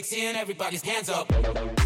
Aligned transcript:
kicks 0.00 0.12
in, 0.14 0.34
everybody's 0.34 0.82
hands 0.82 1.10
up. 1.10 1.79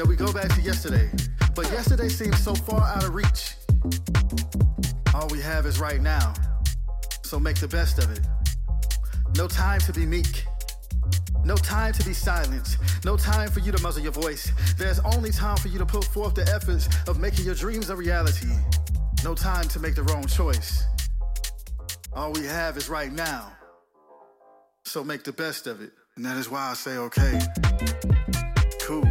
Shall 0.00 0.08
we 0.08 0.16
go 0.16 0.32
back 0.32 0.48
to 0.54 0.62
yesterday? 0.62 1.10
But 1.54 1.70
yesterday 1.72 2.08
seems 2.08 2.42
so 2.42 2.54
far 2.54 2.80
out 2.80 3.04
of 3.04 3.14
reach. 3.14 3.56
All 5.14 5.28
we 5.28 5.42
have 5.42 5.66
is 5.66 5.78
right 5.78 6.00
now. 6.00 6.32
So 7.22 7.38
make 7.38 7.56
the 7.56 7.68
best 7.68 7.98
of 7.98 8.10
it. 8.10 8.20
No 9.36 9.46
time 9.46 9.78
to 9.80 9.92
be 9.92 10.06
meek. 10.06 10.46
No 11.44 11.54
time 11.54 11.92
to 11.92 12.02
be 12.02 12.14
silent. 12.14 12.78
No 13.04 13.18
time 13.18 13.50
for 13.50 13.60
you 13.60 13.72
to 13.72 13.82
muzzle 13.82 14.02
your 14.02 14.12
voice. 14.12 14.50
There's 14.78 15.00
only 15.00 15.32
time 15.32 15.58
for 15.58 15.68
you 15.68 15.78
to 15.78 15.84
put 15.84 16.04
forth 16.04 16.34
the 16.34 16.50
efforts 16.50 16.88
of 17.06 17.20
making 17.20 17.44
your 17.44 17.54
dreams 17.54 17.90
a 17.90 17.94
reality. 17.94 18.48
No 19.22 19.34
time 19.34 19.68
to 19.68 19.80
make 19.80 19.96
the 19.96 20.04
wrong 20.04 20.24
choice. 20.26 20.82
All 22.14 22.32
we 22.32 22.46
have 22.46 22.78
is 22.78 22.88
right 22.88 23.12
now. 23.12 23.52
So 24.86 25.04
make 25.04 25.24
the 25.24 25.32
best 25.32 25.66
of 25.66 25.82
it. 25.82 25.90
And 26.16 26.24
that 26.24 26.38
is 26.38 26.50
why 26.50 26.70
I 26.70 26.72
say, 26.72 26.96
okay, 26.96 27.38
cool. 28.80 29.04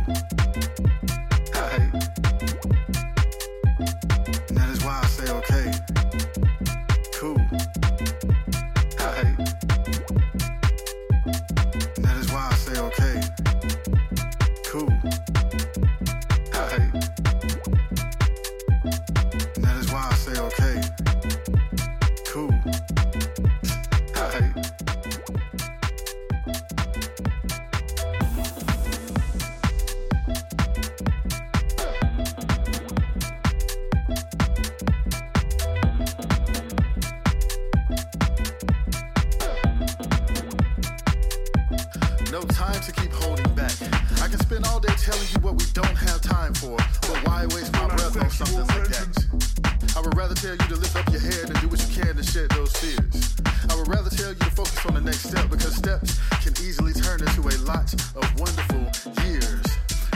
Like 48.67 48.87
that? 48.89 49.95
I 49.95 50.01
would 50.01 50.15
rather 50.15 50.35
tell 50.35 50.51
you 50.51 50.67
to 50.67 50.75
lift 50.75 50.95
up 50.95 51.09
your 51.11 51.21
head 51.21 51.49
and 51.49 51.59
do 51.61 51.67
what 51.67 51.79
you 51.79 52.03
can 52.03 52.15
to 52.15 52.23
shed 52.23 52.49
those 52.51 52.71
fears. 52.75 53.35
I 53.69 53.75
would 53.75 53.87
rather 53.87 54.09
tell 54.09 54.29
you 54.29 54.39
to 54.39 54.51
focus 54.51 54.85
on 54.85 54.95
the 54.95 55.01
next 55.01 55.29
step 55.29 55.49
because 55.49 55.75
steps 55.75 56.19
can 56.43 56.53
easily 56.63 56.93
turn 56.93 57.19
into 57.21 57.41
a 57.41 57.55
lot 57.63 57.91
of 58.15 58.25
wonderful 58.39 58.83
years. 59.23 59.65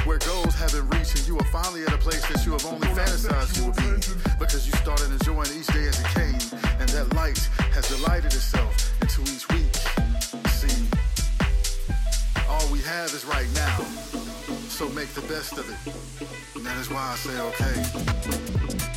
Where 0.06 0.20
goals 0.20 0.56
have 0.56 0.72
been 0.72 0.88
reached 0.90 1.16
and 1.20 1.28
you 1.28 1.38
are 1.38 1.50
finally 1.52 1.84
at 1.84 1.94
a 1.94 1.98
place 1.98 2.26
that 2.28 2.46
you 2.46 2.52
have 2.52 2.66
only 2.66 2.88
fantasized 2.92 3.56
you 3.60 3.72
would 3.72 3.80
be 3.80 3.96
because 4.40 4.68
you 4.68 4.74
started 4.80 5.12
enjoying 5.12 5.52
each 5.56 5.68
day 5.68 5.88
as 5.88 6.00
it 6.00 6.10
came 6.12 6.42
and 6.80 6.90
that 6.90 7.14
light 7.16 7.40
has 7.72 7.88
delighted 7.88 8.34
itself 8.34 8.76
into 9.02 9.22
each 9.32 9.48
week. 9.56 9.74
See, 10.52 10.88
all 12.50 12.68
we 12.72 12.80
have 12.82 13.14
is 13.14 13.26
right 13.26 13.48
now. 13.56 13.78
So 14.68 14.90
make 14.90 15.10
the 15.14 15.26
best 15.30 15.58
of 15.58 15.70
it. 15.70 16.33
That 16.64 16.78
is 16.78 16.90
why 16.90 17.12
I 17.12 17.16
say, 17.16 17.38
okay, 17.42 18.93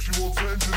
sexual 0.00 0.30
tension. 0.30 0.70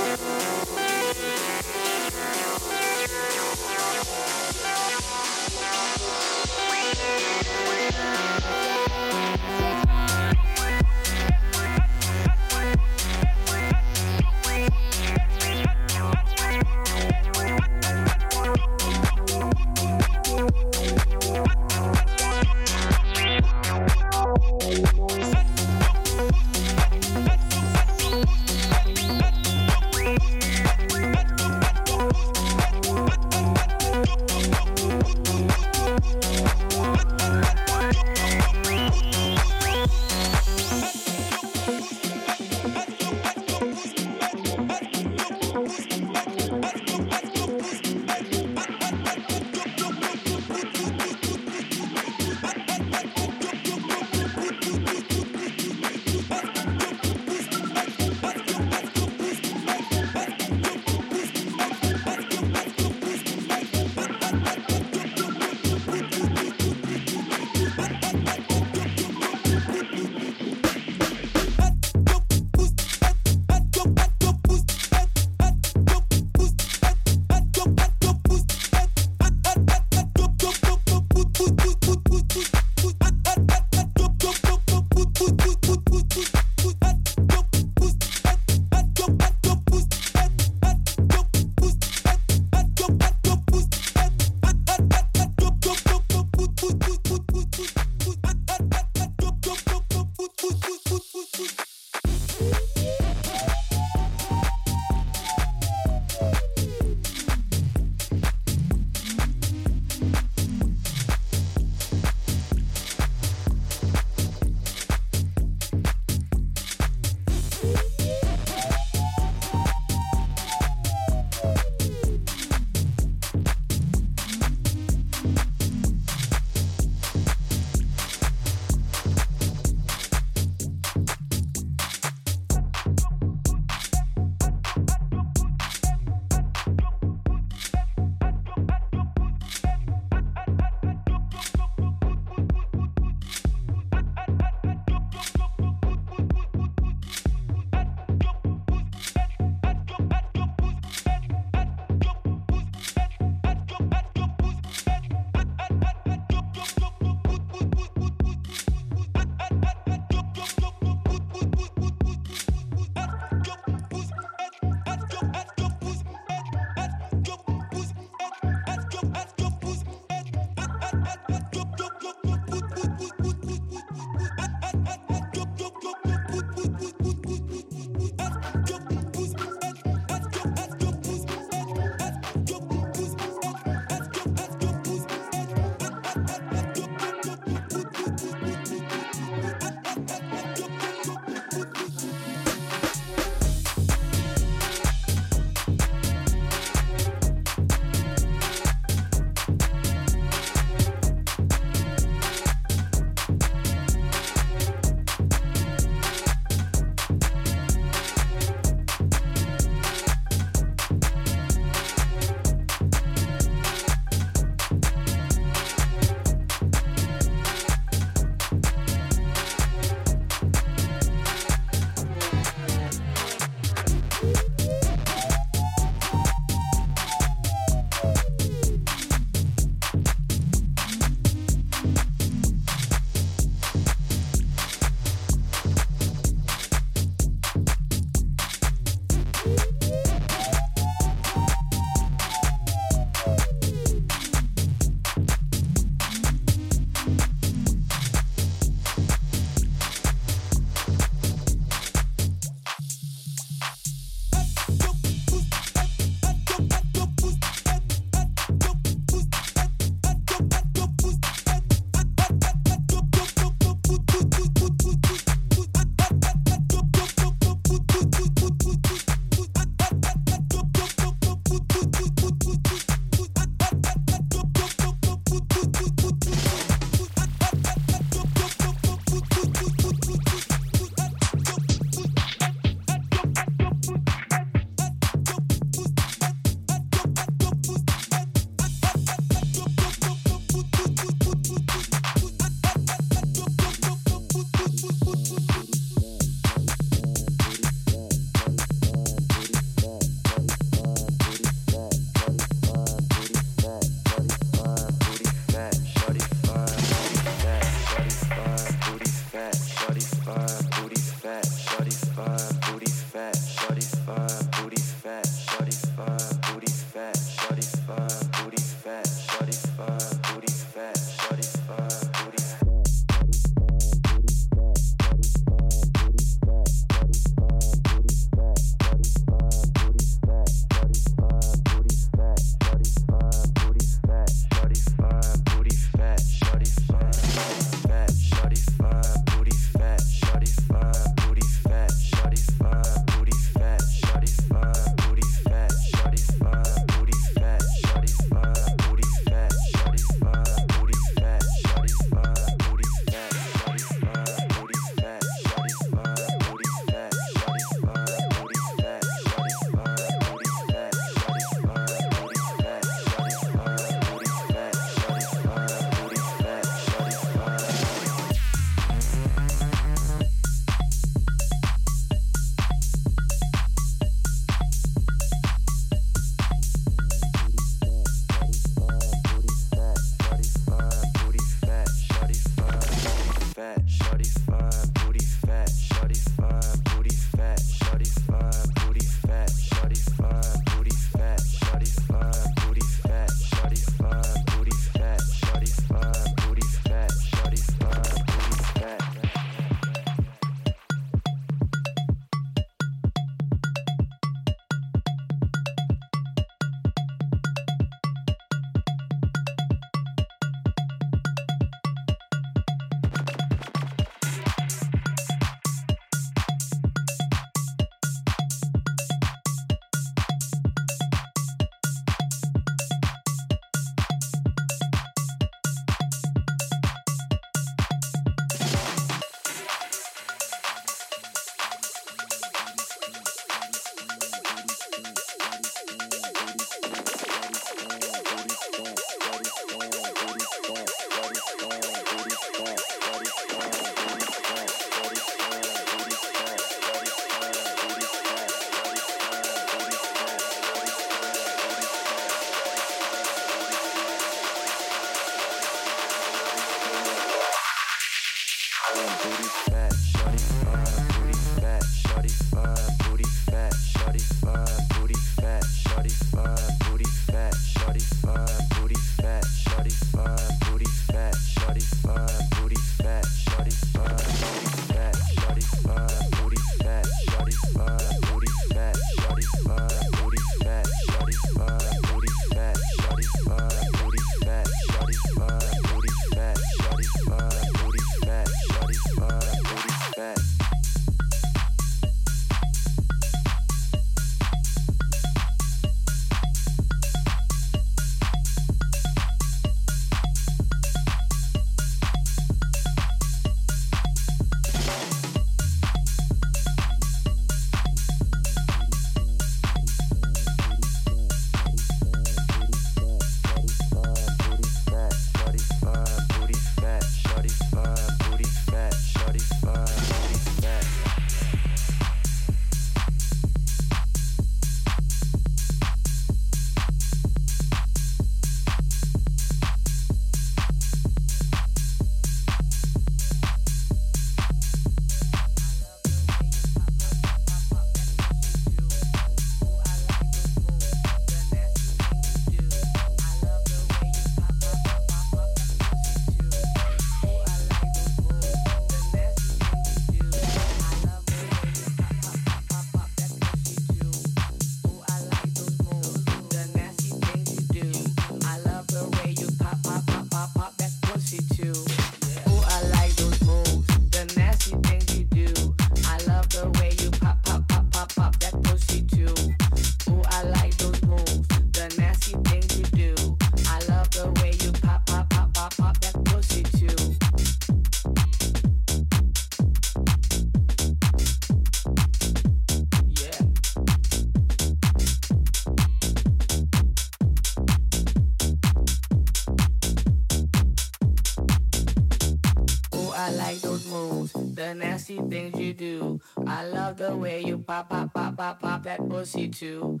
that 598.98 599.08
pussy 599.08 599.48
too. 599.48 600.00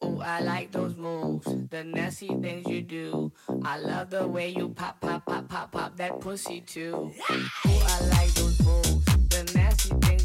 Oh, 0.00 0.20
I 0.20 0.40
like 0.40 0.72
those 0.72 0.96
moves, 0.96 1.46
the 1.70 1.84
nasty 1.84 2.26
things 2.26 2.66
you 2.68 2.82
do. 2.82 3.32
I 3.64 3.78
love 3.78 4.10
the 4.10 4.26
way 4.26 4.48
you 4.48 4.70
pop, 4.70 5.00
pop, 5.00 5.26
pop, 5.26 5.48
pop, 5.48 5.70
pop 5.70 5.96
that 5.96 6.20
pussy 6.20 6.60
too. 6.60 7.12
Oh, 7.30 7.86
I 7.88 8.04
like 8.06 8.34
those 8.34 8.60
moves, 8.64 9.04
the 9.28 9.52
nasty 9.54 9.90
things. 10.06 10.21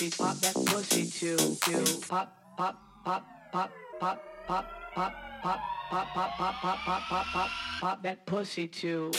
pussy, 0.00 0.16
pop 0.16 0.36
that 0.36 0.54
pussy 0.66 1.06
too. 1.06 1.36
You 1.70 1.84
pop, 2.08 2.34
pop, 2.56 2.80
pop, 3.04 3.24
pop, 3.52 3.70
pop, 4.00 4.22
pop, 4.46 4.66
pop, 4.94 5.12
pop, 5.42 5.60
pop, 5.90 6.06
pop, 6.14 6.14
pop, 6.14 6.34
pop, 6.36 6.78
pop, 6.84 7.02
pop, 7.08 7.26
pop, 7.26 7.50
pop 7.80 8.02
that 8.02 8.26
pussy 8.26 8.66
too. 8.66 9.10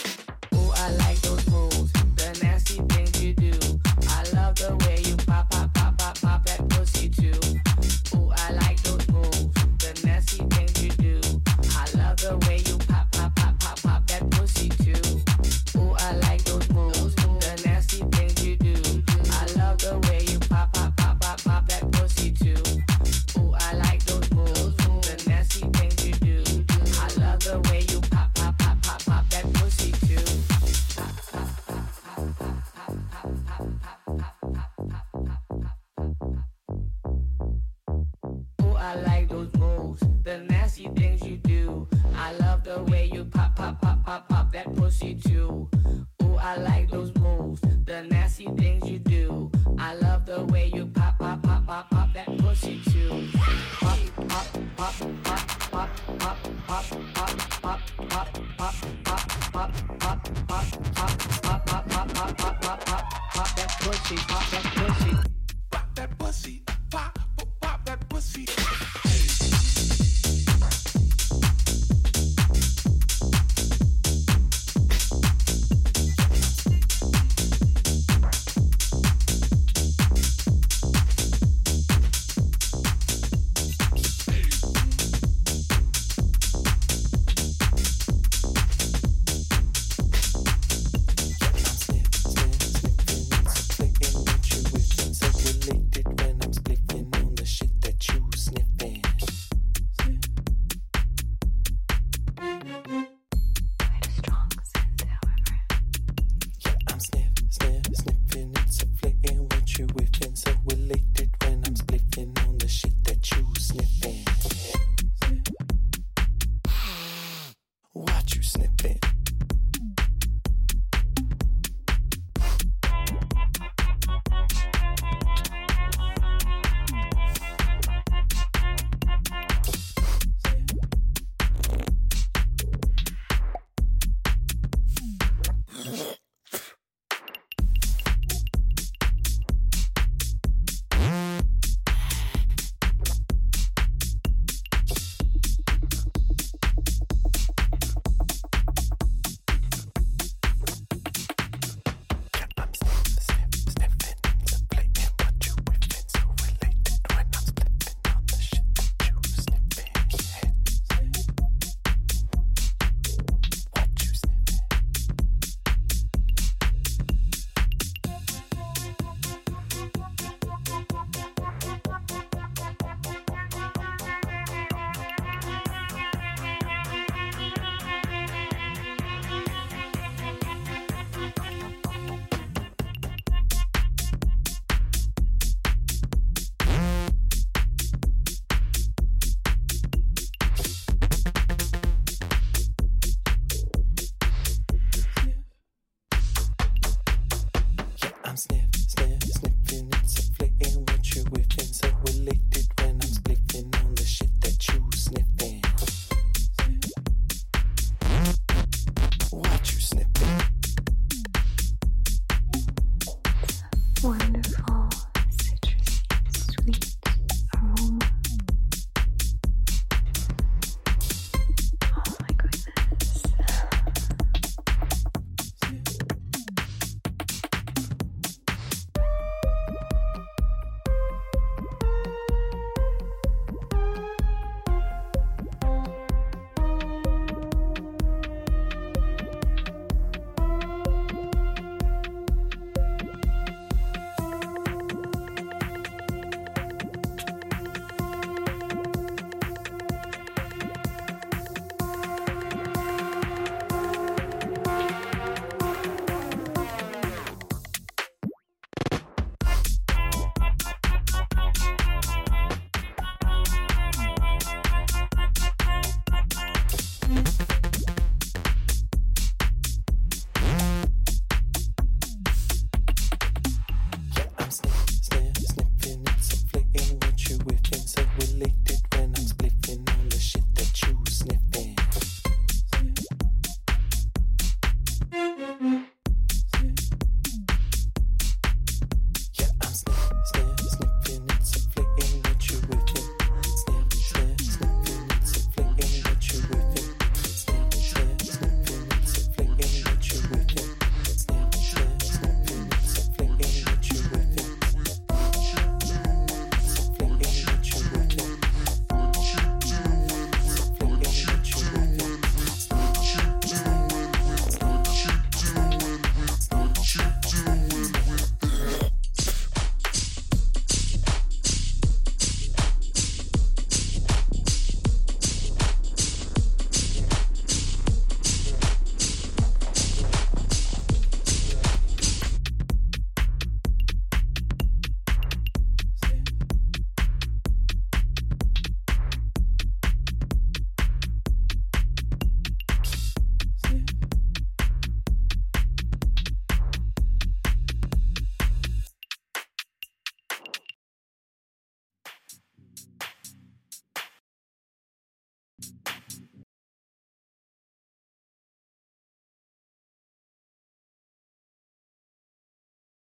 Ooh, 0.55 0.71
I 0.75 0.91
like 0.93 1.21
those 1.21 1.47
moves, 1.49 1.91
the 1.93 2.39
nasty 2.41 2.81
things 2.93 3.23
you 3.23 3.33
do. 3.33 3.51
I 4.09 4.23
love 4.33 4.55
the 4.55 4.75
way 4.85 5.01
you 5.05 5.15
pop, 5.17 5.49
pop, 5.51 5.73
pop, 5.73 5.97
pop, 5.97 6.19
pop 6.19 6.45
that 6.45 6.67
pussy 6.69 7.09
too. 7.09 7.39
Ooh, 8.17 8.31
I 8.35 8.51
like 8.53 8.81
those 8.81 9.07
moves, 9.09 9.53
the 9.77 10.01
nasty 10.05 10.43
things 10.55 10.83
you 10.83 10.89
do. 10.91 11.41
I 11.75 11.85
love 11.95 12.17
the 12.17 12.37
way. 12.47 12.60